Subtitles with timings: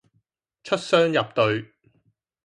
[0.63, 1.71] 出雙入對